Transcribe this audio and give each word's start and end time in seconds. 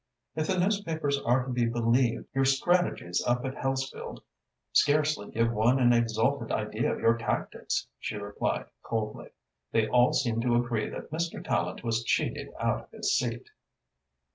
"If 0.35 0.47
the 0.47 0.57
newspapers 0.57 1.19
are 1.21 1.45
to 1.45 1.51
be 1.53 1.67
believed, 1.67 2.25
your 2.33 2.43
strategies 2.43 3.23
up 3.23 3.45
at 3.45 3.53
Hellesfield 3.53 4.23
scarcely 4.73 5.29
give 5.29 5.51
one 5.53 5.77
an 5.79 5.93
exalted 5.93 6.51
idea 6.51 6.91
of 6.91 6.99
your 7.01 7.19
tactics," 7.19 7.85
she 7.99 8.15
replied 8.15 8.65
coldly. 8.81 9.29
"They 9.71 9.87
all 9.87 10.13
seem 10.13 10.41
to 10.41 10.55
agree 10.55 10.89
that 10.89 11.11
Mr. 11.11 11.45
Tallente 11.45 11.83
was 11.83 12.03
cheated 12.03 12.49
out 12.59 12.85
of 12.85 12.89
his 12.89 13.15
seat." 13.15 13.49